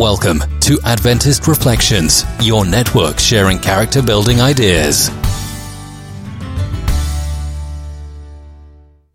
Welcome 0.00 0.42
to 0.60 0.80
Adventist 0.82 1.46
Reflections, 1.46 2.24
your 2.40 2.64
network 2.64 3.18
sharing 3.18 3.58
character 3.58 4.00
building 4.00 4.40
ideas. 4.40 5.10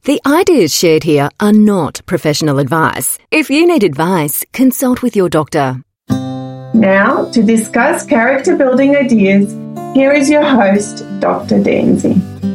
The 0.04 0.22
ideas 0.28 0.76
shared 0.76 1.02
here 1.02 1.32
are 1.40 1.54
not 1.54 2.02
professional 2.06 2.60
advice. 2.60 3.18
If 3.32 3.50
you 3.50 3.66
need 3.66 3.84
advice, 3.84 4.46
consult 4.54 5.02
with 5.02 5.16
your 5.16 5.28
doctor. 5.28 5.82
Now, 6.08 7.32
to 7.32 7.42
discuss 7.42 8.06
character 8.06 8.56
building 8.56 8.96
ideas, 8.96 9.52
here 9.96 10.12
is 10.12 10.30
your 10.30 10.44
host, 10.44 11.00
Dr. 11.20 11.64
Danzy. 11.64 12.55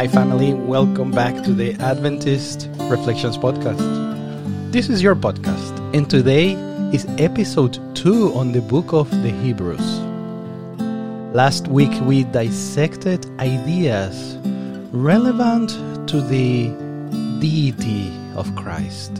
Hi, 0.00 0.08
family. 0.08 0.54
Welcome 0.54 1.10
back 1.10 1.44
to 1.44 1.52
the 1.52 1.74
Adventist 1.74 2.70
Reflections 2.88 3.36
Podcast. 3.36 4.72
This 4.72 4.88
is 4.88 5.02
your 5.02 5.14
podcast, 5.14 5.78
and 5.94 6.08
today 6.08 6.52
is 6.94 7.04
episode 7.18 7.78
2 7.96 8.32
on 8.32 8.52
the 8.52 8.62
book 8.62 8.94
of 8.94 9.10
the 9.10 9.28
Hebrews. 9.28 9.98
Last 11.34 11.68
week 11.68 11.92
we 12.00 12.24
dissected 12.24 13.26
ideas 13.40 14.38
relevant 14.90 15.68
to 16.08 16.22
the 16.22 16.68
deity 17.38 18.10
of 18.36 18.56
Christ. 18.56 19.18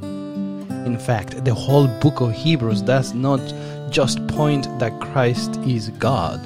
In 0.00 0.98
fact, 0.98 1.44
the 1.44 1.52
whole 1.52 1.86
book 2.00 2.22
of 2.22 2.32
Hebrews 2.32 2.80
does 2.80 3.12
not 3.12 3.42
just 3.90 4.26
point 4.28 4.66
that 4.78 4.98
Christ 5.02 5.58
is 5.66 5.90
God, 5.90 6.40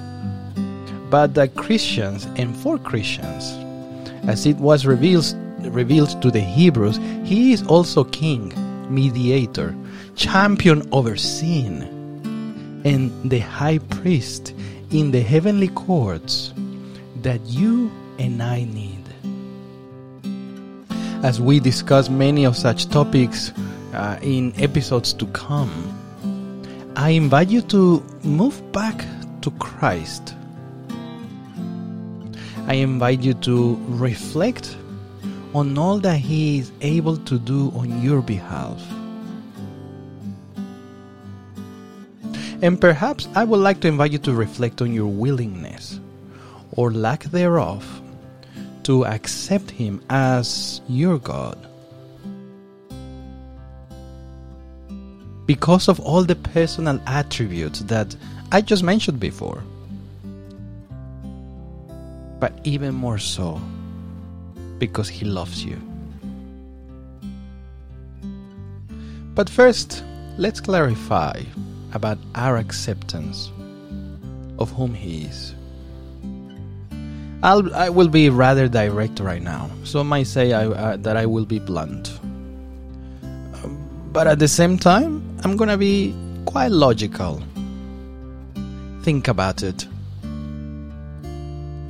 but 1.11 1.35
that 1.35 1.55
Christians 1.55 2.25
and 2.35 2.57
for 2.57 2.77
Christians, 2.77 3.57
as 4.27 4.47
it 4.47 4.57
was 4.57 4.87
revealed, 4.87 5.35
revealed 5.61 6.21
to 6.23 6.31
the 6.31 6.41
Hebrews, 6.41 6.99
he 7.25 7.53
is 7.53 7.67
also 7.67 8.05
king, 8.05 8.53
mediator, 8.89 9.75
champion 10.17 10.89
over 10.93 11.17
sin, 11.17 11.83
and 12.85 13.31
the 13.31 13.39
high 13.39 13.79
priest 13.79 14.55
in 14.91 15.11
the 15.11 15.21
heavenly 15.21 15.69
courts 15.69 16.53
that 17.23 17.41
you 17.47 17.91
and 18.19 18.43
I 18.43 18.65
need. 18.65 19.05
As 21.25 21.41
we 21.41 21.61
discuss 21.61 22.09
many 22.09 22.45
of 22.45 22.57
such 22.57 22.89
topics 22.89 23.53
uh, 23.93 24.19
in 24.23 24.53
episodes 24.61 25.13
to 25.15 25.27
come, 25.27 25.73
I 26.97 27.11
invite 27.11 27.49
you 27.49 27.63
to 27.63 28.03
move 28.23 28.61
back 28.73 29.05
to 29.43 29.51
Christ. 29.53 30.35
I 32.69 32.75
invite 32.75 33.23
you 33.23 33.33
to 33.33 33.81
reflect 33.89 34.77
on 35.55 35.79
all 35.79 35.99
that 36.01 36.19
He 36.19 36.59
is 36.59 36.71
able 36.83 37.17
to 37.17 37.39
do 37.39 37.73
on 37.75 38.03
your 38.03 38.21
behalf. 38.21 38.79
And 42.61 42.79
perhaps 42.79 43.27
I 43.35 43.45
would 43.45 43.61
like 43.61 43.81
to 43.81 43.89
invite 43.89 44.13
you 44.13 44.19
to 44.19 44.35
reflect 44.35 44.83
on 44.83 44.93
your 44.93 45.07
willingness, 45.07 45.99
or 46.73 46.93
lack 46.93 47.25
thereof, 47.25 48.03
to 48.83 49.07
accept 49.07 49.71
Him 49.71 50.03
as 50.11 50.83
your 50.89 51.19
God. 51.19 51.57
Because 55.47 55.89
of 55.89 55.99
all 56.01 56.23
the 56.23 56.37
personal 56.37 57.01
attributes 57.07 57.81
that 57.81 58.15
I 58.53 58.61
just 58.61 58.83
mentioned 58.83 59.21
before. 59.21 59.63
But 62.39 62.59
even 62.65 62.95
more 62.95 63.19
so, 63.19 63.61
because 64.79 65.09
He 65.09 65.25
loves 65.25 65.65
you. 65.65 65.77
But 69.35 69.49
first, 69.49 70.03
let's 70.37 70.61
clarify 70.61 71.43
about 71.93 72.19
our 72.35 72.57
acceptance 72.57 73.51
of 74.59 74.71
whom 74.73 74.95
He 74.95 75.25
is. 75.25 75.55
I'll, 77.43 77.73
I 77.75 77.89
will 77.89 78.09
be 78.09 78.31
rather 78.31 78.67
direct 78.67 79.21
right 79.21 79.43
now. 79.43 79.71
Some 79.85 80.09
might 80.09 80.27
say 80.27 80.53
I, 80.53 80.67
uh, 80.67 80.97
that 80.99 81.17
I 81.17 81.27
will 81.27 81.45
be 81.45 81.61
blunt. 81.61 82.19
Um, 83.23 83.79
but 84.13 84.27
at 84.27 84.41
the 84.41 84.49
same 84.49 84.77
time, 84.77 85.23
I'm 85.45 85.57
to 85.57 85.79
be 85.79 86.15
quite 86.47 86.73
logical. 86.73 87.41
Think 89.03 89.29
about 89.29 89.63
it. 89.63 89.87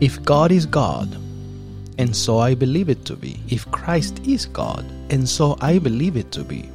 If 0.01 0.23
God 0.25 0.53
is 0.53 0.65
God, 0.65 1.13
and 1.99 2.15
so 2.15 2.39
I 2.39 2.55
believe 2.55 2.89
it 2.89 3.05
to 3.07 3.17
be, 3.17 3.41
if 3.49 3.69
Christ 3.73 4.21
is 4.25 4.47
God, 4.47 4.85
and 5.11 5.29
so 5.29 5.57
I 5.61 5.79
believe 5.81 6.17
it 6.17 6.31
to 6.33 6.45
be, 6.45 6.69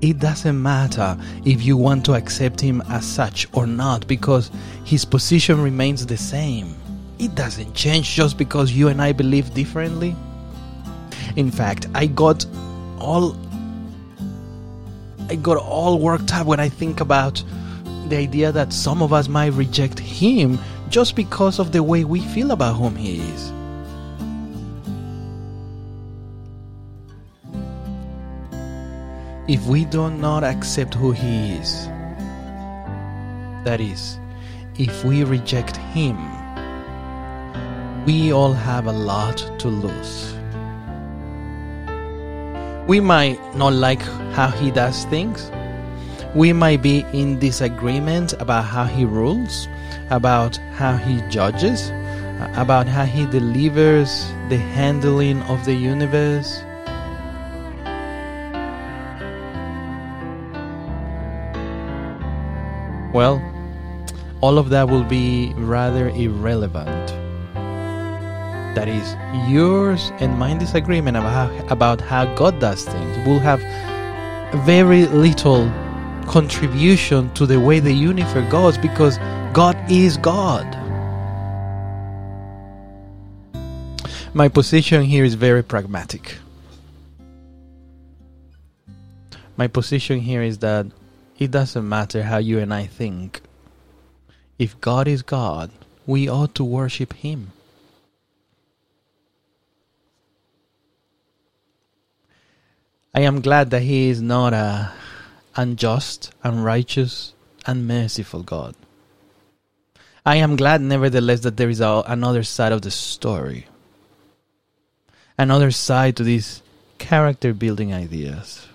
it 0.00 0.18
doesn't 0.18 0.60
matter 0.60 1.16
if 1.44 1.62
you 1.62 1.76
want 1.76 2.04
to 2.06 2.14
accept 2.14 2.60
him 2.60 2.82
as 2.88 3.06
such 3.06 3.46
or 3.52 3.66
not 3.66 4.06
because 4.06 4.50
his 4.84 5.04
position 5.04 5.62
remains 5.62 6.06
the 6.06 6.16
same. 6.16 6.74
It 7.18 7.34
doesn't 7.34 7.74
change 7.74 8.14
just 8.14 8.38
because 8.38 8.72
you 8.72 8.88
and 8.88 9.00
I 9.00 9.12
believe 9.12 9.52
differently. 9.52 10.16
In 11.36 11.50
fact, 11.50 11.86
I 11.94 12.06
got 12.06 12.46
all 12.98 13.36
I 15.28 15.36
got 15.36 15.56
all 15.56 15.98
worked 15.98 16.34
up 16.34 16.46
when 16.46 16.60
I 16.60 16.68
think 16.68 17.00
about 17.00 17.42
the 18.08 18.16
idea 18.16 18.52
that 18.52 18.72
some 18.72 19.02
of 19.02 19.12
us 19.12 19.28
might 19.28 19.52
reject 19.54 19.98
him 19.98 20.58
just 20.94 21.16
because 21.16 21.58
of 21.58 21.72
the 21.72 21.82
way 21.82 22.04
we 22.04 22.20
feel 22.20 22.52
about 22.52 22.76
whom 22.76 22.94
he 22.94 23.18
is. 23.18 23.52
if 29.46 29.66
we 29.66 29.84
do 29.84 30.08
not 30.10 30.42
accept 30.42 30.94
who 30.94 31.12
He 31.12 31.52
is, 31.52 31.86
that 33.64 33.78
is, 33.78 34.18
if 34.78 35.04
we 35.04 35.22
reject 35.22 35.76
Him, 35.76 36.16
we 38.06 38.32
all 38.32 38.54
have 38.54 38.86
a 38.86 38.92
lot 38.92 39.36
to 39.58 39.68
lose. 39.68 40.32
We 42.88 43.00
might 43.00 43.38
not 43.54 43.74
like 43.74 44.00
how 44.32 44.48
He 44.48 44.70
does 44.70 45.04
things. 45.06 45.50
We 46.34 46.52
might 46.52 46.82
be 46.82 47.04
in 47.12 47.38
disagreement 47.38 48.32
about 48.40 48.64
how 48.64 48.84
He 48.84 49.04
rules, 49.04 49.68
about 50.10 50.56
how 50.74 50.96
He 50.96 51.20
judges, 51.28 51.90
uh, 51.90 52.52
about 52.56 52.86
how 52.86 53.04
He 53.04 53.26
delivers 53.26 54.26
the 54.48 54.58
handling 54.58 55.42
of 55.42 55.64
the 55.64 55.74
universe 55.74 56.62
Well, 63.14 63.40
all 64.40 64.58
of 64.58 64.70
that 64.70 64.88
will 64.88 65.04
be 65.04 65.52
rather 65.54 66.08
irrelevant. 66.08 67.06
That 68.74 68.88
is, 68.88 69.14
yours 69.48 70.10
and 70.18 70.36
my 70.36 70.58
disagreement 70.58 71.16
about 71.16 71.32
how, 71.32 71.66
about 71.68 72.00
how 72.00 72.24
God 72.34 72.58
does 72.58 72.84
things 72.84 73.24
will 73.24 73.38
have 73.38 73.60
very 74.66 75.06
little 75.06 75.70
contribution 76.26 77.32
to 77.34 77.46
the 77.46 77.60
way 77.60 77.80
the 77.80 77.92
universe 77.92 78.50
goes 78.50 78.78
because 78.78 79.18
God 79.52 79.76
is 79.90 80.16
God. 80.16 80.66
My 84.34 84.48
position 84.48 85.02
here 85.02 85.24
is 85.24 85.34
very 85.34 85.62
pragmatic. 85.62 86.38
My 89.56 89.68
position 89.68 90.18
here 90.18 90.42
is 90.42 90.58
that 90.58 90.86
it 91.38 91.50
doesn't 91.50 91.88
matter 91.88 92.24
how 92.24 92.38
you 92.38 92.58
and 92.58 92.74
I 92.74 92.86
think. 92.86 93.42
If 94.58 94.80
God 94.80 95.06
is 95.06 95.22
God, 95.22 95.70
we 96.06 96.28
ought 96.28 96.54
to 96.56 96.64
worship 96.64 97.12
Him. 97.12 97.52
I 103.14 103.20
am 103.20 103.40
glad 103.40 103.70
that 103.70 103.82
He 103.82 104.08
is 104.08 104.20
not 104.20 104.52
a 104.52 104.92
unjust, 105.56 106.32
unrighteous, 106.42 107.34
unmerciful 107.66 108.42
God. 108.42 108.74
I 110.26 110.36
am 110.36 110.56
glad, 110.56 110.80
nevertheless, 110.80 111.40
that 111.40 111.56
there 111.56 111.68
is 111.68 111.80
a, 111.80 112.02
another 112.06 112.42
side 112.42 112.72
of 112.72 112.82
the 112.82 112.90
story, 112.90 113.66
another 115.36 115.70
side 115.70 116.16
to 116.16 116.24
these 116.24 116.62
character 116.98 117.52
building 117.52 117.92
ideas, 117.92 118.66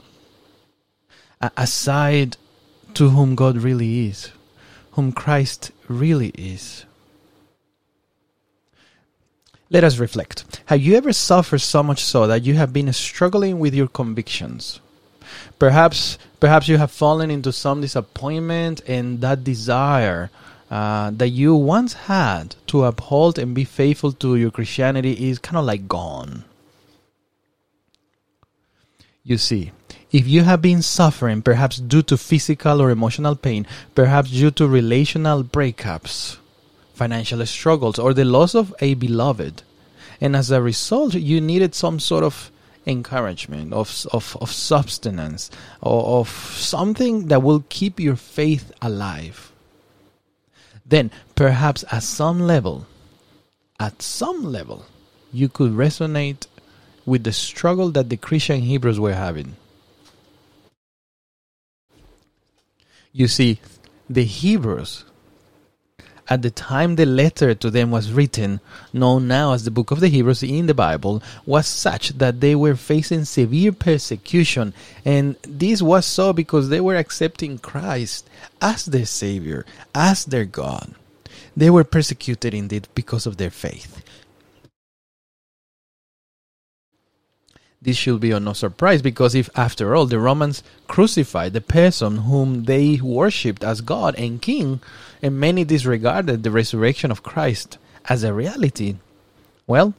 a, 1.42 1.52
a 1.58 1.68
side 1.68 2.38
to 2.94 3.10
whom 3.10 3.36
God 3.36 3.58
really 3.58 4.08
is, 4.08 4.32
whom 4.92 5.12
Christ 5.12 5.72
really 5.88 6.30
is. 6.30 6.86
Let 9.72 9.84
us 9.84 9.98
reflect. 9.98 10.62
Have 10.66 10.82
you 10.82 10.96
ever 10.96 11.14
suffered 11.14 11.60
so 11.60 11.84
much 11.84 12.04
so 12.04 12.26
that 12.28 12.44
you 12.44 12.56
have 12.56 12.74
been 12.74 12.92
struggling 12.94 13.60
with 13.60 13.74
your 13.74 13.88
convictions? 13.88 14.80
Perhaps, 15.60 16.18
perhaps 16.40 16.68
you 16.68 16.78
have 16.78 16.92
fallen 16.92 17.32
into 17.32 17.52
some 17.52 17.82
disappointment, 17.82 18.82
and 18.88 19.22
that 19.22 19.44
desire 19.44 20.30
uh, 20.70 21.12
that 21.12 21.30
you 21.30 21.56
once 21.56 21.94
had 21.94 22.56
to 22.68 22.84
uphold 22.84 23.40
and 23.40 23.56
be 23.56 23.64
faithful 23.64 24.12
to 24.14 24.36
your 24.36 24.52
Christianity 24.52 25.30
is 25.30 25.40
kind 25.40 25.58
of 25.58 25.66
like 25.66 25.88
gone. 25.88 26.46
You 29.24 29.38
see, 29.38 29.72
if 30.12 30.28
you 30.28 30.44
have 30.44 30.62
been 30.62 30.82
suffering, 30.82 31.42
perhaps 31.42 31.78
due 31.78 32.02
to 32.04 32.18
physical 32.18 32.82
or 32.82 32.90
emotional 32.90 33.36
pain, 33.36 33.68
perhaps 33.94 34.32
due 34.32 34.52
to 34.52 34.68
relational 34.68 35.44
breakups, 35.44 36.38
financial 36.94 37.46
struggles, 37.46 38.00
or 38.00 38.14
the 38.14 38.26
loss 38.26 38.56
of 38.56 38.74
a 38.80 38.94
beloved, 38.96 39.64
and 40.22 40.36
as 40.36 40.52
a 40.52 40.62
result, 40.62 41.14
you 41.14 41.40
needed 41.40 41.76
some 41.76 42.00
sort 42.00 42.24
of 42.24 42.52
encouragement, 42.90 43.74
of, 43.74 44.08
of, 44.12 44.38
of 44.42 44.52
substance, 44.52 45.50
or 45.82 46.20
of 46.20 46.30
something 46.30 47.28
that 47.28 47.44
will 47.44 47.64
keep 47.70 48.00
your 48.00 48.16
faith 48.16 48.72
alive, 48.82 49.52
then 50.86 51.12
perhaps 51.36 51.86
at 51.92 52.04
some 52.04 52.40
level, 52.42 52.88
at 53.80 54.02
some 54.02 54.44
level, 54.44 54.86
you 55.32 55.48
could 55.48 55.72
resonate 55.72 56.48
with 57.06 57.24
the 57.24 57.34
struggle 57.34 57.92
that 57.92 58.10
the 58.10 58.18
Christian 58.18 58.62
Hebrews 58.62 59.00
were 59.00 59.14
having. 59.14 59.56
You 63.12 63.28
see, 63.28 63.60
the 64.10 64.24
Hebrews, 64.24 65.06
at 66.30 66.44
the 66.44 66.52
time 66.52 66.96
the 66.96 67.06
letter 67.06 67.56
to 67.56 67.72
them 67.72 67.90
was 67.90 68.14
written, 68.14 68.60
known 68.94 69.28
now 69.28 69.54
as 69.54 69.66
the 69.66 69.72
book 69.72 69.90
of 69.90 70.00
the 70.00 70.08
Hebrews 70.08 70.44
in 70.44 70.68
the 70.68 70.74
Bible, 70.74 71.24
was 71.46 71.68
such 71.68 72.10
that 72.20 72.40
they 72.40 72.56
were 72.56 72.76
facing 72.76 73.26
severe 73.26 73.72
persecution. 73.72 74.74
And 75.04 75.36
this 75.42 75.82
was 75.82 76.06
so 76.06 76.32
because 76.32 76.70
they 76.70 76.80
were 76.80 76.96
accepting 76.96 77.58
Christ 77.58 78.30
as 78.62 78.86
their 78.86 79.06
Savior, 79.06 79.66
as 79.96 80.26
their 80.26 80.46
God. 80.46 80.94
They 81.58 81.70
were 81.70 81.84
persecuted 81.84 82.54
indeed 82.54 82.88
because 82.94 83.26
of 83.26 83.38
their 83.38 83.50
faith. 83.50 84.04
This 87.82 87.96
should 87.96 88.20
be 88.20 88.38
no 88.38 88.54
surprise 88.54 89.02
because 89.02 89.36
if, 89.36 89.50
after 89.56 89.96
all, 89.96 90.06
the 90.06 90.20
Romans 90.20 90.64
crucified 90.88 91.54
the 91.54 91.62
person 91.62 92.18
whom 92.18 92.66
they 92.66 93.00
worshipped 93.02 93.64
as 93.64 93.80
God 93.80 94.16
and 94.16 94.42
King, 94.42 94.82
and 95.22 95.40
many 95.40 95.64
disregarded 95.64 96.44
the 96.44 96.52
resurrection 96.52 97.10
of 97.10 97.24
Christ 97.24 97.78
as 98.06 98.24
a 98.24 98.34
reality, 98.34 98.98
well, 99.66 99.94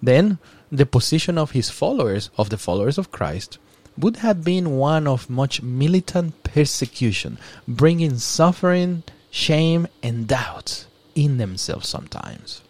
then 0.00 0.38
the 0.70 0.86
position 0.86 1.36
of 1.38 1.50
his 1.50 1.70
followers, 1.70 2.30
of 2.38 2.50
the 2.50 2.58
followers 2.58 2.98
of 2.98 3.10
Christ, 3.10 3.58
would 3.98 4.18
have 4.18 4.44
been 4.44 4.78
one 4.78 5.08
of 5.08 5.28
much 5.28 5.62
militant 5.62 6.42
persecution, 6.44 7.38
bringing 7.66 8.18
suffering, 8.18 9.02
shame, 9.30 9.88
and 10.02 10.28
doubt 10.28 10.86
in 11.16 11.38
themselves 11.38 11.88
sometimes. 11.88 12.62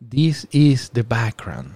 This 0.00 0.46
is 0.52 0.90
the 0.90 1.02
background. 1.02 1.74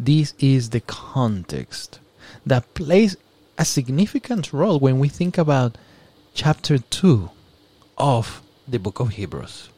This 0.00 0.32
is 0.38 0.70
the 0.70 0.80
context 0.80 2.00
that 2.46 2.72
plays 2.72 3.18
a 3.58 3.66
significant 3.66 4.50
role 4.54 4.78
when 4.78 4.98
we 4.98 5.10
think 5.10 5.36
about 5.36 5.76
chapter 6.32 6.78
2 6.78 7.30
of 7.98 8.40
the 8.66 8.78
book 8.78 8.98
of 8.98 9.10
Hebrews. 9.10 9.68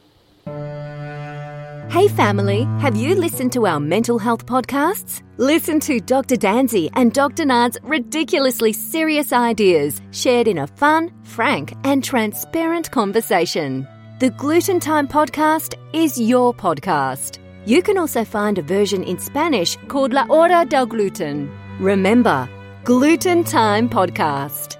Hey 1.89 2.07
family, 2.07 2.63
have 2.79 2.95
you 2.95 3.15
listened 3.15 3.51
to 3.51 3.67
our 3.67 3.81
mental 3.81 4.17
health 4.17 4.45
podcasts? 4.45 5.21
Listen 5.35 5.81
to 5.81 5.99
Dr. 5.99 6.37
Danzi 6.37 6.89
and 6.93 7.11
Dr. 7.11 7.43
Nard's 7.43 7.77
ridiculously 7.83 8.71
serious 8.71 9.33
ideas 9.33 10.01
shared 10.11 10.47
in 10.47 10.59
a 10.59 10.67
fun, 10.67 11.11
frank, 11.23 11.73
and 11.83 12.01
transparent 12.01 12.89
conversation. 12.91 13.85
The 14.19 14.29
Gluten 14.29 14.79
Time 14.79 15.07
podcast 15.07 15.75
is 15.93 16.17
your 16.17 16.53
podcast. 16.53 17.39
You 17.67 17.81
can 17.81 17.97
also 17.97 18.23
find 18.23 18.57
a 18.57 18.61
version 18.61 19.03
in 19.03 19.19
Spanish 19.19 19.75
called 19.89 20.13
La 20.13 20.23
Hora 20.27 20.63
del 20.63 20.85
Gluten. 20.85 21.51
Remember, 21.81 22.47
Gluten 22.85 23.43
Time 23.43 23.89
Podcast. 23.89 24.77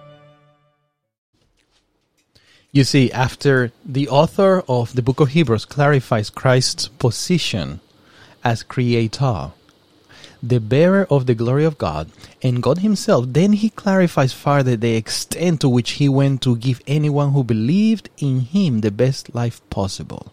You 2.72 2.86
see, 2.86 3.12
after 3.12 3.74
the 3.84 4.07
author 4.07 4.63
of 4.69 4.95
the 4.95 5.01
book 5.01 5.19
of 5.19 5.28
Hebrews 5.28 5.66
clarifies 5.66 6.30
Christ's 6.30 6.88
position 6.88 7.81
as 8.42 8.63
creator, 8.63 9.51
the 10.42 10.62
bearer 10.62 11.06
of 11.10 11.25
the 11.25 11.36
glory 11.36 11.66
of 11.66 11.78
God, 11.78 12.10
and 12.42 12.63
God 12.63 12.78
Himself, 12.78 13.25
then 13.28 13.51
He 13.51 13.69
clarifies 13.69 14.31
further 14.31 14.78
the 14.78 14.95
extent 14.95 15.60
to 15.60 15.68
which 15.68 16.00
He 16.00 16.07
went 16.07 16.42
to 16.44 16.56
give 16.56 16.80
anyone 16.88 17.34
who 17.34 17.44
believed 17.44 18.10
in 18.19 18.39
Him 18.39 18.80
the 18.80 18.92
best 18.92 19.36
life 19.36 19.60
possible. 19.69 20.31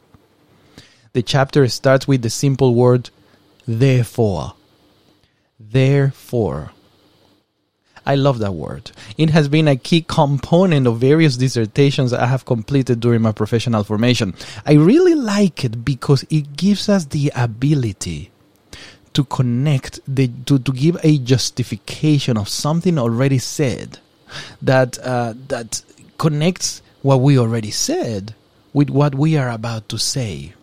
The 1.15 1.23
chapter 1.23 1.67
starts 1.69 2.09
with 2.09 2.23
the 2.23 2.29
simple 2.29 2.75
word, 2.75 3.11
therefore. 3.69 4.55
Therefore. 5.61 6.73
I 8.05 8.17
love 8.17 8.41
that 8.41 8.55
word. 8.55 8.91
It 9.17 9.31
has 9.31 9.47
been 9.47 9.69
a 9.69 9.77
key 9.77 10.03
component 10.03 10.89
of 10.89 10.99
various 10.99 11.37
dissertations 11.37 12.13
I 12.13 12.27
have 12.27 12.45
completed 12.45 12.99
during 12.99 13.23
my 13.23 13.31
professional 13.31 13.85
formation. 13.85 14.35
I 14.67 14.73
really 14.73 15.15
like 15.15 15.65
it 15.65 15.85
because 15.85 16.25
it 16.31 16.57
gives 16.57 16.89
us 16.89 17.05
the 17.05 17.31
ability 17.37 18.33
to 19.13 19.23
connect, 19.23 20.01
the, 20.13 20.29
to, 20.47 20.59
to 20.59 20.73
give 20.73 20.99
a 21.05 21.19
justification 21.19 22.37
of 22.37 22.49
something 22.49 22.99
already 22.99 23.39
said 23.39 24.01
that, 24.61 24.99
uh, 24.99 25.35
that 25.47 25.81
connects 26.19 26.83
what 27.03 27.21
we 27.21 27.39
already 27.39 27.71
said 27.71 28.35
with 28.73 28.91
what 28.91 29.15
we 29.15 29.37
are 29.37 29.51
about 29.51 29.89
to 29.91 29.97
say. 29.97 30.55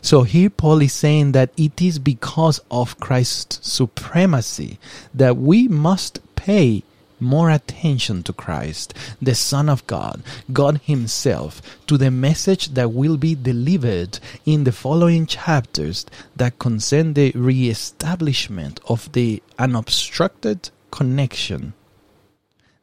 So 0.00 0.22
here 0.22 0.50
Paul 0.50 0.82
is 0.82 0.92
saying 0.92 1.32
that 1.32 1.50
it 1.56 1.80
is 1.82 1.98
because 1.98 2.60
of 2.70 3.00
Christ's 3.00 3.58
supremacy 3.68 4.78
that 5.12 5.36
we 5.36 5.68
must 5.68 6.20
pay 6.36 6.84
more 7.20 7.50
attention 7.50 8.22
to 8.24 8.32
Christ, 8.32 8.94
the 9.20 9.34
Son 9.34 9.68
of 9.68 9.86
God, 9.86 10.22
God 10.52 10.80
Himself, 10.84 11.62
to 11.86 11.96
the 11.96 12.10
message 12.10 12.74
that 12.74 12.92
will 12.92 13.16
be 13.16 13.34
delivered 13.34 14.18
in 14.44 14.64
the 14.64 14.72
following 14.72 15.26
chapters 15.26 16.06
that 16.36 16.58
concern 16.58 17.14
the 17.14 17.32
re-establishment 17.34 18.80
of 18.88 19.10
the 19.12 19.42
unobstructed 19.58 20.70
connection, 20.90 21.72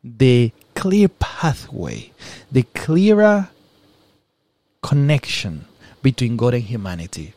the 0.04 0.52
clear 0.76 1.08
pathway, 1.08 2.12
the 2.52 2.64
clearer 2.74 3.50
connection 4.82 5.66
between 6.02 6.38
God 6.38 6.54
and 6.54 6.64
humanity. 6.64 7.34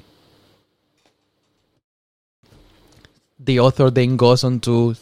The 3.39 3.61
author 3.61 3.91
then 3.91 4.17
goes 4.17 4.45
on 4.45 4.61
to 4.61 4.97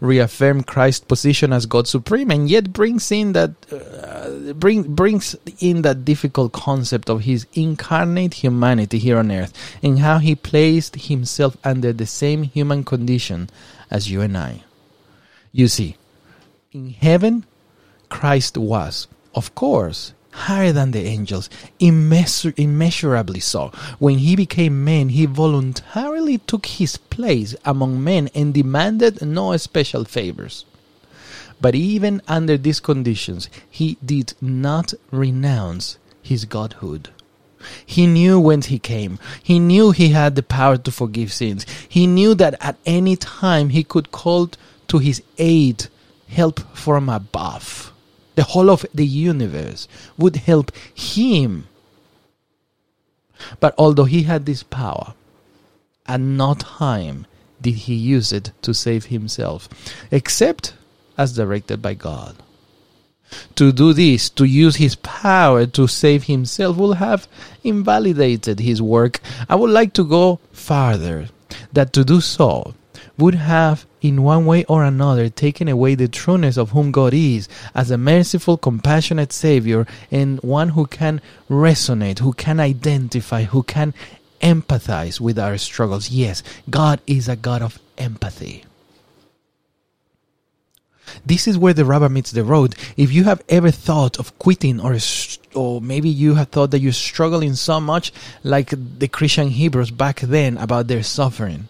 reaffirm 0.00 0.64
Christ's 0.64 1.04
position 1.04 1.52
as 1.52 1.66
God 1.66 1.86
supreme, 1.86 2.30
and 2.30 2.48
yet 2.50 2.72
brings 2.72 3.10
in 3.12 3.32
that 3.32 3.52
uh, 3.72 4.52
bring 4.54 4.82
brings 4.82 5.36
in 5.60 5.82
that 5.82 6.04
difficult 6.04 6.52
concept 6.52 7.08
of 7.08 7.22
his 7.22 7.46
incarnate 7.54 8.34
humanity 8.34 8.98
here 8.98 9.18
on 9.18 9.30
earth, 9.30 9.52
and 9.82 10.00
how 10.00 10.18
he 10.18 10.34
placed 10.34 10.96
himself 10.96 11.56
under 11.64 11.92
the 11.92 12.06
same 12.06 12.42
human 12.42 12.82
condition 12.84 13.48
as 13.90 14.10
you 14.10 14.20
and 14.20 14.36
I. 14.36 14.64
You 15.52 15.68
see, 15.68 15.96
in 16.72 16.90
heaven, 16.90 17.44
Christ 18.08 18.56
was, 18.56 19.06
of 19.34 19.54
course, 19.54 20.14
higher 20.32 20.72
than 20.72 20.90
the 20.90 21.04
angels, 21.04 21.48
immensur- 21.78 22.58
immeasurably 22.58 23.40
so. 23.40 23.70
When 23.98 24.18
he 24.18 24.34
became 24.34 24.84
man, 24.84 25.10
he 25.10 25.26
voluntarily 25.26 26.38
took 26.38 26.66
his 26.66 26.96
place 26.96 27.54
among 27.64 28.02
men 28.02 28.28
and 28.34 28.52
demanded 28.52 29.22
no 29.22 29.56
special 29.56 30.04
favors. 30.04 30.64
But 31.60 31.74
even 31.74 32.22
under 32.26 32.58
these 32.58 32.80
conditions, 32.80 33.48
he 33.70 33.96
did 34.04 34.34
not 34.40 34.94
renounce 35.10 35.98
his 36.22 36.44
godhood. 36.44 37.10
He 37.86 38.08
knew 38.08 38.40
whence 38.40 38.66
he 38.66 38.80
came. 38.80 39.20
He 39.40 39.60
knew 39.60 39.92
he 39.92 40.08
had 40.08 40.34
the 40.34 40.42
power 40.42 40.76
to 40.78 40.90
forgive 40.90 41.32
sins. 41.32 41.64
He 41.88 42.08
knew 42.08 42.34
that 42.34 42.56
at 42.60 42.76
any 42.84 43.14
time 43.14 43.68
he 43.68 43.84
could 43.84 44.10
call 44.10 44.50
to 44.88 44.98
his 44.98 45.22
aid 45.38 45.86
help 46.26 46.58
from 46.74 47.08
above 47.08 47.91
the 48.34 48.44
whole 48.44 48.70
of 48.70 48.86
the 48.94 49.06
universe 49.06 49.88
would 50.16 50.36
help 50.36 50.72
him. 50.94 51.68
But 53.60 53.74
although 53.76 54.04
he 54.04 54.22
had 54.22 54.46
this 54.46 54.62
power, 54.62 55.14
at 56.06 56.20
no 56.20 56.54
time 56.54 57.26
did 57.60 57.74
he 57.74 57.94
use 57.94 58.32
it 58.32 58.52
to 58.62 58.74
save 58.74 59.06
himself, 59.06 59.68
except 60.10 60.74
as 61.16 61.34
directed 61.34 61.82
by 61.82 61.94
God. 61.94 62.36
To 63.54 63.72
do 63.72 63.92
this, 63.92 64.28
to 64.30 64.44
use 64.44 64.76
his 64.76 64.94
power 64.96 65.64
to 65.66 65.86
save 65.86 66.24
himself, 66.24 66.76
will 66.76 66.94
have 66.94 67.26
invalidated 67.64 68.60
his 68.60 68.82
work. 68.82 69.20
I 69.48 69.54
would 69.54 69.70
like 69.70 69.94
to 69.94 70.04
go 70.04 70.38
farther, 70.52 71.28
that 71.72 71.92
to 71.94 72.04
do 72.04 72.20
so 72.20 72.74
would 73.16 73.34
have 73.34 73.86
in 74.02 74.22
one 74.22 74.44
way 74.44 74.64
or 74.64 74.84
another 74.84 75.28
taken 75.28 75.68
away 75.68 75.94
the 75.94 76.08
trueness 76.08 76.58
of 76.58 76.70
whom 76.70 76.90
God 76.90 77.14
is 77.14 77.48
as 77.74 77.90
a 77.90 77.96
merciful, 77.96 78.58
compassionate 78.58 79.32
Savior 79.32 79.86
and 80.10 80.40
one 80.42 80.70
who 80.70 80.86
can 80.86 81.20
resonate, 81.48 82.18
who 82.18 82.32
can 82.32 82.60
identify, 82.60 83.44
who 83.44 83.62
can 83.62 83.94
empathize 84.42 85.20
with 85.20 85.38
our 85.38 85.56
struggles. 85.56 86.10
Yes, 86.10 86.42
God 86.68 87.00
is 87.06 87.28
a 87.28 87.36
God 87.36 87.62
of 87.62 87.78
empathy. 87.96 88.64
This 91.24 91.46
is 91.46 91.58
where 91.58 91.74
the 91.74 91.84
rubber 91.84 92.08
meets 92.08 92.30
the 92.30 92.44
road. 92.44 92.74
If 92.96 93.12
you 93.12 93.24
have 93.24 93.42
ever 93.48 93.70
thought 93.70 94.18
of 94.18 94.36
quitting 94.38 94.80
or 94.80 94.96
or 95.54 95.80
maybe 95.80 96.08
you 96.08 96.34
have 96.34 96.48
thought 96.48 96.70
that 96.70 96.80
you're 96.80 96.92
struggling 96.92 97.54
so 97.54 97.80
much 97.80 98.12
like 98.42 98.72
the 98.98 99.08
Christian 99.08 99.48
Hebrews 99.48 99.90
back 99.90 100.20
then 100.20 100.56
about 100.56 100.88
their 100.88 101.02
suffering. 101.02 101.68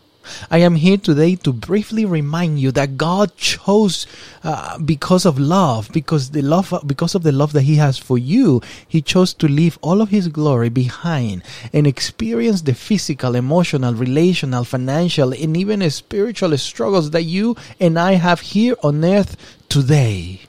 I 0.51 0.59
am 0.59 0.75
here 0.77 0.97
today 0.97 1.37
to 1.37 1.53
briefly 1.53 2.05
remind 2.05 2.61
you 2.61 2.73
that 2.73 2.97
God 2.97 3.37
chose 3.37 4.07
uh, 4.45 4.79
because 4.79 5.27
of 5.27 5.39
love, 5.39 5.91
because 5.93 6.31
the 6.31 6.43
love, 6.43 6.73
because 6.87 7.15
of 7.15 7.23
the 7.23 7.33
love 7.33 7.53
that 7.53 7.63
He 7.63 7.77
has 7.77 7.99
for 7.99 8.19
you. 8.19 8.61
He 8.87 9.03
chose 9.03 9.35
to 9.35 9.49
leave 9.49 9.79
all 9.83 10.01
of 10.01 10.11
His 10.11 10.29
glory 10.29 10.69
behind 10.69 11.43
and 11.73 11.87
experience 11.87 12.63
the 12.63 12.75
physical, 12.75 13.35
emotional, 13.35 13.95
relational, 13.95 14.65
financial, 14.65 15.33
and 15.33 15.57
even 15.57 15.89
spiritual 15.91 16.57
struggles 16.59 17.11
that 17.11 17.23
you 17.23 17.57
and 17.81 17.99
I 17.99 18.15
have 18.15 18.41
here 18.41 18.77
on 18.83 19.05
earth 19.05 19.37
today. 19.69 20.41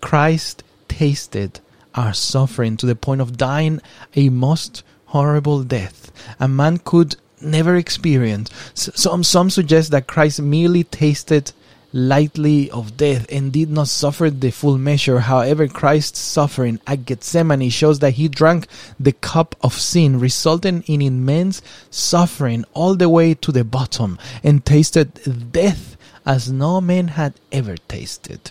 Christ 0.00 0.62
tasted 0.88 1.60
our 1.94 2.12
suffering 2.12 2.76
to 2.76 2.86
the 2.86 2.94
point 2.94 3.20
of 3.20 3.36
dying 3.36 3.80
a 4.14 4.28
most 4.28 4.82
horrible 5.06 5.64
death. 5.64 6.12
A 6.38 6.46
man 6.46 6.78
could 6.78 7.16
never 7.40 7.76
experienced. 7.76 8.52
Some, 8.74 9.12
um, 9.12 9.24
some 9.24 9.50
suggest 9.50 9.90
that 9.90 10.06
Christ 10.06 10.40
merely 10.40 10.84
tasted 10.84 11.52
lightly 11.92 12.70
of 12.70 12.96
death 12.96 13.26
and 13.30 13.52
did 13.52 13.70
not 13.70 13.88
suffer 13.88 14.28
the 14.30 14.50
full 14.50 14.76
measure. 14.76 15.20
However, 15.20 15.68
Christ's 15.68 16.18
suffering 16.18 16.80
at 16.86 17.06
Gethsemane 17.06 17.70
shows 17.70 18.00
that 18.00 18.12
he 18.12 18.28
drank 18.28 18.66
the 19.00 19.12
cup 19.12 19.56
of 19.62 19.72
sin, 19.72 20.20
resulting 20.20 20.82
in 20.82 21.00
immense 21.00 21.62
suffering 21.90 22.64
all 22.74 22.94
the 22.94 23.08
way 23.08 23.34
to 23.34 23.52
the 23.52 23.64
bottom, 23.64 24.18
and 24.44 24.64
tasted 24.64 25.52
death 25.52 25.96
as 26.26 26.50
no 26.50 26.80
man 26.80 27.08
had 27.08 27.34
ever 27.50 27.76
tasted. 27.88 28.50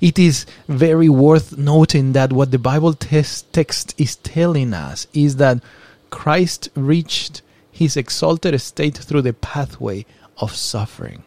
It 0.00 0.18
is 0.18 0.46
very 0.68 1.08
worth 1.08 1.56
noting 1.56 2.12
that 2.12 2.32
what 2.32 2.50
the 2.50 2.58
Bible 2.58 2.92
text 2.92 3.94
is 3.98 4.16
telling 4.16 4.74
us 4.74 5.06
is 5.14 5.36
that 5.36 5.62
Christ 6.10 6.68
reached 6.74 7.42
his 7.70 7.96
exalted 7.96 8.60
state 8.60 8.98
through 8.98 9.22
the 9.22 9.32
pathway 9.32 10.04
of 10.38 10.54
suffering. 10.54 11.22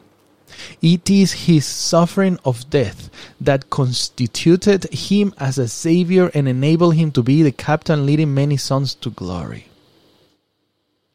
It 0.82 1.10
is 1.10 1.48
his 1.48 1.66
suffering 1.66 2.38
of 2.46 2.70
death 2.70 3.10
that 3.42 3.70
constituted 3.70 4.84
him 4.94 5.34
as 5.40 5.58
a 5.58 5.68
savior 5.68 6.30
and 6.34 6.48
enabled 6.48 6.96
him 6.96 7.12
to 7.13 7.24
be 7.24 7.42
the 7.42 7.52
captain 7.52 8.06
leading 8.06 8.34
many 8.34 8.58
sons 8.58 8.94
to 8.96 9.10
glory. 9.10 9.68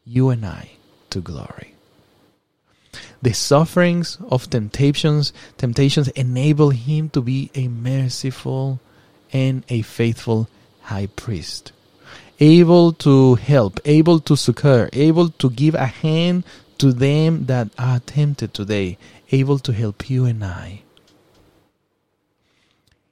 You 0.04 0.30
and 0.30 0.44
I 0.44 0.70
to 1.10 1.20
glory. 1.20 1.74
The 3.22 3.32
sufferings 3.32 4.18
of 4.28 4.50
temptations, 4.50 5.32
temptations 5.56 6.08
enable 6.08 6.70
him 6.70 7.10
to 7.10 7.20
be 7.20 7.50
a 7.54 7.68
merciful 7.68 8.80
and 9.32 9.64
a 9.68 9.82
faithful 9.82 10.48
high 10.82 11.06
priest 11.06 11.72
able 12.40 12.92
to 12.92 13.34
help, 13.36 13.80
able 13.84 14.20
to 14.20 14.36
succor, 14.36 14.88
able 14.92 15.28
to 15.30 15.50
give 15.50 15.74
a 15.74 15.86
hand 15.86 16.44
to 16.78 16.92
them 16.92 17.46
that 17.46 17.68
are 17.78 18.00
tempted 18.00 18.54
today, 18.54 18.96
able 19.32 19.58
to 19.58 19.72
help 19.72 20.08
you 20.08 20.24
and 20.24 20.44
I. 20.44 20.82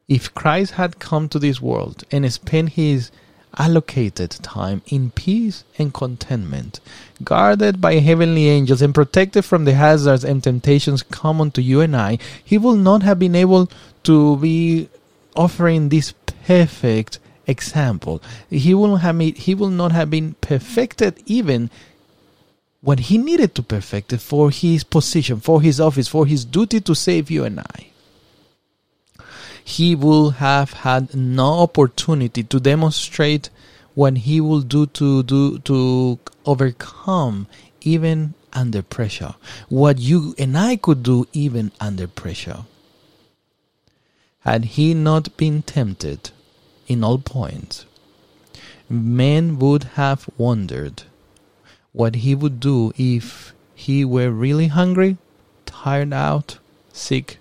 If 0.09 0.33
Christ 0.35 0.75
had 0.75 1.01
come 1.01 1.29
to 1.31 1.39
this 1.41 1.61
world 1.61 2.05
and 2.13 2.33
spent 2.33 2.71
his 2.71 3.11
allocated 3.59 4.31
time 4.31 4.83
in 4.87 5.11
peace 5.11 5.65
and 5.79 5.93
contentment, 5.93 6.79
guarded 7.25 7.81
by 7.81 7.95
heavenly 7.95 8.49
angels 8.49 8.83
and 8.83 8.95
protected 8.95 9.45
from 9.45 9.65
the 9.65 9.75
hazards 9.75 10.25
and 10.25 10.45
temptations 10.45 11.03
common 11.03 11.51
to 11.53 11.63
you 11.63 11.81
and 11.81 11.97
I, 11.97 12.19
he 12.45 12.59
would 12.59 12.79
not 12.79 13.03
have 13.03 13.19
been 13.19 13.35
able 13.35 13.69
to 14.05 14.37
be 14.37 14.89
offering 15.35 15.89
this 15.89 16.13
perfect 16.47 17.19
example. 17.47 18.23
He 18.51 18.75
will 18.75 18.97
have 18.97 19.15
made, 19.15 19.39
he 19.39 19.55
will 19.55 19.71
not 19.71 19.93
have 19.93 20.11
been 20.11 20.35
perfected 20.41 21.23
even 21.27 21.71
what 22.81 23.01
he 23.01 23.19
needed 23.19 23.55
to 23.55 23.63
perfect 23.63 24.13
it 24.13 24.21
for 24.21 24.51
his 24.51 24.85
position, 24.85 25.41
for 25.41 25.61
his 25.61 25.81
office, 25.81 26.09
for 26.09 26.27
his 26.27 26.45
duty 26.45 26.81
to 26.81 26.95
save 26.95 27.31
you 27.31 27.45
and 27.45 27.61
I. 27.61 27.87
He 29.65 29.97
will 29.97 30.31
have 30.31 30.73
had 30.73 31.15
no 31.15 31.61
opportunity 31.61 32.45
to 32.45 32.61
demonstrate 32.61 33.51
what 33.95 34.19
he 34.19 34.41
will 34.41 34.61
do 34.61 34.87
to 34.87 35.23
do 35.25 35.59
to 35.61 36.19
overcome 36.45 37.49
even 37.81 38.35
under 38.53 38.83
pressure. 38.83 39.35
What 39.69 39.99
you 39.99 40.35
and 40.39 40.57
I 40.57 40.77
could 40.77 41.03
do 41.03 41.27
even 41.33 41.73
under 41.81 42.07
pressure. 42.07 42.65
Had 44.41 44.65
he 44.77 44.95
not 44.95 45.37
been 45.37 45.63
tempted 45.63 46.31
in 46.87 47.05
all 47.05 47.19
points. 47.19 47.85
Men 48.89 49.59
would 49.59 49.85
have 49.95 50.29
wondered 50.39 51.03
what 51.93 52.17
he 52.17 52.35
would 52.35 52.61
do 52.61 52.93
if 52.97 53.53
he 53.75 54.05
were 54.05 54.31
really 54.31 54.69
hungry, 54.69 55.17
tired 55.65 56.13
out, 56.13 56.59
sick. 56.93 57.39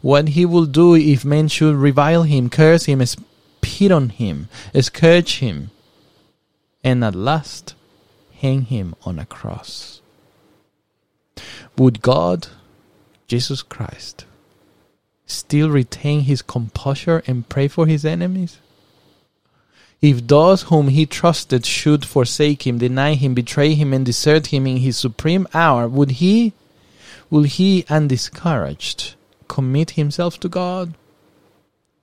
What 0.00 0.28
he 0.28 0.44
would 0.44 0.72
do 0.72 0.94
if 0.94 1.24
men 1.24 1.48
should 1.48 1.76
revile 1.76 2.24
him, 2.24 2.50
curse 2.50 2.84
him, 2.84 3.04
spit 3.04 3.92
on 3.92 4.10
him, 4.10 4.48
scourge 4.80 5.38
him, 5.38 5.70
and 6.82 7.04
at 7.04 7.14
last 7.14 7.74
hang 8.40 8.62
him 8.62 8.94
on 9.04 9.18
a 9.18 9.26
cross. 9.26 10.00
Would 11.76 12.00
God, 12.02 12.48
Jesus 13.26 13.62
Christ, 13.62 14.24
still 15.26 15.70
retain 15.70 16.20
his 16.20 16.42
composure 16.42 17.22
and 17.26 17.48
pray 17.48 17.68
for 17.68 17.86
his 17.86 18.04
enemies? 18.04 18.58
If 20.00 20.26
those 20.26 20.62
whom 20.62 20.88
he 20.88 21.06
trusted 21.06 21.64
should 21.64 22.04
forsake 22.04 22.66
him, 22.66 22.78
deny 22.78 23.14
him, 23.14 23.34
betray 23.34 23.74
him, 23.74 23.92
and 23.92 24.04
desert 24.04 24.48
him 24.48 24.66
in 24.66 24.78
his 24.78 24.96
supreme 24.96 25.48
hour, 25.54 25.88
would 25.88 26.12
he, 26.12 26.52
will 27.30 27.44
he, 27.44 27.84
undiscouraged, 27.88 29.14
commit 29.48 29.92
himself 29.92 30.38
to 30.40 30.48
God? 30.48 30.94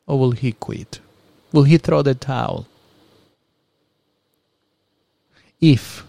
Or 0.08 0.20
will 0.20 0.32
he 0.32 0.52
quit? 0.54 1.00
Will 1.52 1.64
he 1.64 1.78
throw 1.78 2.02
the 2.02 2.16
towel? 2.16 2.68
If, 5.62 6.04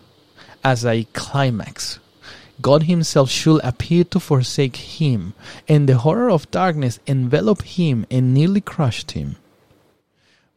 as 0.64 0.84
a 0.84 1.04
climax, 1.12 2.00
God 2.60 2.84
Himself 2.84 3.30
should 3.30 3.60
appear 3.64 4.04
to 4.04 4.20
forsake 4.20 4.76
him, 4.76 5.34
and 5.68 5.88
the 5.88 5.98
horror 5.98 6.30
of 6.30 6.50
darkness 6.50 7.00
envelop 7.06 7.62
him 7.62 8.06
and 8.10 8.32
nearly 8.32 8.60
crushed 8.60 9.12
him, 9.12 9.36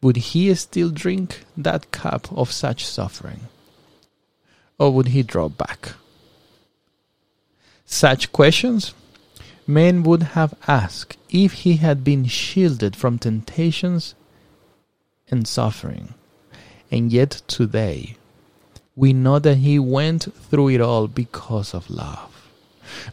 would 0.02 0.18
he 0.18 0.54
still 0.54 0.90
drink 0.90 1.44
that 1.58 1.92
cup 1.92 2.32
of 2.32 2.52
such 2.52 2.86
suffering? 2.86 3.42
Or 4.78 4.94
would 4.94 5.08
he 5.08 5.24
draw 5.24 5.50
back? 5.50 5.94
Such 7.86 8.32
questions 8.32 8.94
men 9.66 10.04
would 10.04 10.24
have 10.38 10.54
asked 10.68 11.18
if 11.30 11.54
he 11.54 11.78
had 11.78 12.04
been 12.04 12.26
shielded 12.26 12.96
from 12.96 13.18
temptations 13.18 14.16
and 15.30 15.48
suffering. 15.48 16.14
And 16.90 17.12
yet 17.12 17.42
today, 17.48 18.16
we 18.98 19.14
know 19.14 19.38
that 19.38 19.58
he 19.58 19.78
went 19.78 20.34
through 20.50 20.70
it 20.70 20.82
all 20.82 21.08
because 21.08 21.74
of 21.76 21.90
love. 21.90 22.50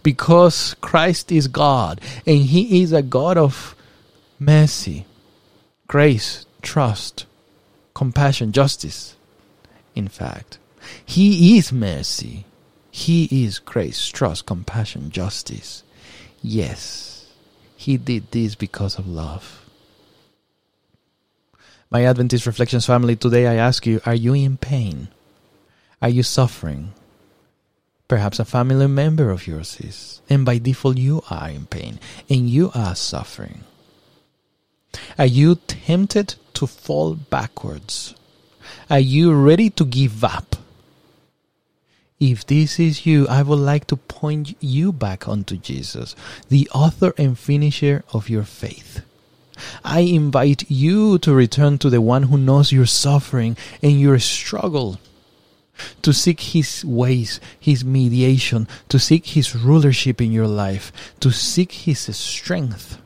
Because 0.03 0.75
Christ 0.81 1.31
is 1.31 1.47
God 1.47 2.01
and 2.27 2.39
he 2.39 2.83
is 2.83 2.93
a 2.93 3.03
God 3.03 3.37
of 3.37 3.77
mercy, 4.39 5.05
grace, 5.87 6.47
trust, 6.63 7.27
compassion, 7.93 8.51
justice. 8.51 9.15
In 9.95 10.09
fact, 10.09 10.59
he 11.05 11.59
is 11.59 11.71
mercy. 11.71 12.47
He 12.91 13.45
is 13.45 13.59
grace, 13.59 14.09
trust, 14.09 14.47
compassion, 14.47 15.11
justice. 15.11 15.83
Yes, 16.41 17.31
he 17.77 17.99
did 17.99 18.31
this 18.31 18.55
because 18.55 18.99
of 18.99 19.07
love. 19.07 19.61
My 21.91 22.05
Adventist 22.05 22.47
Reflections 22.47 22.87
family, 22.87 23.17
today 23.17 23.47
I 23.47 23.57
ask 23.57 23.87
you, 23.87 24.01
are 24.07 24.15
you 24.15 24.33
in 24.33 24.57
pain? 24.57 25.09
Are 26.03 26.09
you 26.09 26.23
suffering? 26.23 26.93
Perhaps 28.09 28.39
a 28.39 28.45
family 28.45 28.87
member 28.87 29.31
of 29.31 29.47
yours 29.47 29.81
is, 29.81 30.21
and 30.29 30.45
by 30.45 30.59
default 30.59 30.99
you 30.99 31.23
are 31.31 31.49
in 31.49 31.67
pain 31.67 31.99
and 32.29 32.49
you 32.49 32.71
are 32.75 32.95
suffering. 32.95 33.65
Are 35.19 35.27
you 35.27 35.57
tempted 35.67 36.35
to 36.55 36.67
fall 36.67 37.15
backwards? 37.15 38.15
Are 38.91 39.01
you 39.01 39.33
ready 39.33 39.71
to 39.71 39.85
give 39.85 40.23
up? 40.23 40.57
If 42.21 42.47
this 42.47 42.79
is 42.79 43.07
you, 43.07 43.27
I 43.29 43.43
would 43.43 43.59
like 43.59 43.87
to 43.89 43.97
point 43.97 44.57
you 44.61 44.93
back 44.93 45.27
onto 45.27 45.57
Jesus, 45.57 46.15
the 46.49 46.69
author 46.73 47.13
and 47.19 47.39
finisher 47.39 48.05
of 48.13 48.29
your 48.29 48.45
faith. 48.45 49.03
I 49.85 50.01
invite 50.01 50.71
you 50.71 51.19
to 51.19 51.35
return 51.35 51.79
to 51.79 51.91
the 51.91 52.01
one 52.01 52.25
who 52.25 52.39
knows 52.39 52.73
your 52.73 52.87
suffering 52.87 53.57
and 53.83 54.01
your 54.01 54.19
struggle, 54.19 54.99
to 56.03 56.13
seek 56.13 56.41
his 56.41 56.85
ways, 56.85 57.41
his 57.59 57.85
mediation, 57.85 58.69
to 58.89 58.99
seek 58.99 59.27
his 59.27 59.55
rulership 59.57 60.21
in 60.21 60.33
your 60.33 60.47
life, 60.47 60.93
to 61.21 61.31
seek 61.31 61.73
his 61.73 62.01
strength. 62.17 62.99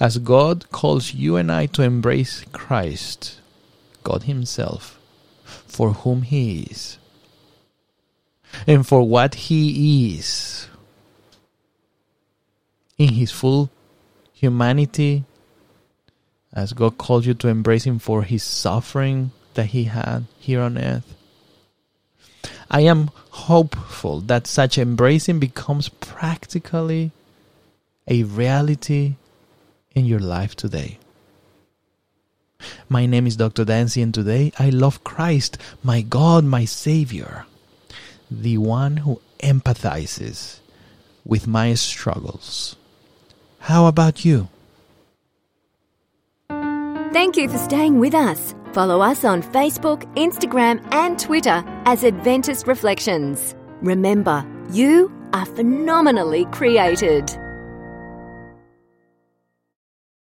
As 0.00 0.16
God 0.16 0.70
calls 0.70 1.12
you 1.12 1.36
and 1.36 1.52
I 1.52 1.66
to 1.66 1.82
embrace 1.82 2.44
Christ, 2.52 3.38
God 4.02 4.22
Himself, 4.22 4.98
for 5.44 5.92
whom 5.92 6.22
He 6.22 6.62
is, 6.62 6.96
and 8.66 8.86
for 8.86 9.06
what 9.06 9.34
He 9.34 10.16
is 10.16 10.68
in 12.96 13.10
His 13.10 13.30
full 13.30 13.70
humanity, 14.32 15.24
as 16.50 16.72
God 16.72 16.96
calls 16.96 17.26
you 17.26 17.34
to 17.34 17.48
embrace 17.48 17.84
Him 17.84 17.98
for 17.98 18.22
His 18.22 18.42
suffering 18.42 19.32
that 19.54 19.66
He 19.66 19.84
had 19.84 20.26
here 20.38 20.60
on 20.60 20.78
earth. 20.78 21.14
I 22.70 22.82
am 22.82 23.10
hopeful 23.30 24.20
that 24.22 24.46
such 24.46 24.78
embracing 24.78 25.40
becomes 25.40 25.88
practically 25.88 27.10
a 28.06 28.22
reality 28.22 29.16
in 29.94 30.04
your 30.04 30.20
life 30.20 30.54
today. 30.54 30.98
My 32.88 33.06
name 33.06 33.26
is 33.26 33.36
Dr. 33.36 33.64
Dancy, 33.64 34.02
and 34.02 34.12
today 34.12 34.52
I 34.58 34.70
love 34.70 35.02
Christ, 35.02 35.58
my 35.82 36.02
God, 36.02 36.44
my 36.44 36.64
Savior, 36.64 37.46
the 38.30 38.58
one 38.58 38.98
who 38.98 39.20
empathizes 39.40 40.60
with 41.24 41.46
my 41.46 41.74
struggles. 41.74 42.76
How 43.60 43.86
about 43.86 44.24
you? 44.24 44.48
Thank 47.12 47.36
you 47.36 47.48
for 47.48 47.58
staying 47.58 47.98
with 47.98 48.14
us. 48.14 48.54
Follow 48.72 49.00
us 49.00 49.24
on 49.24 49.42
Facebook, 49.42 50.02
Instagram, 50.14 50.86
and 50.92 51.18
Twitter 51.18 51.64
as 51.86 52.04
Adventist 52.04 52.66
Reflections. 52.66 53.54
Remember, 53.82 54.46
you 54.70 55.10
are 55.32 55.46
phenomenally 55.46 56.44
created. 56.52 57.36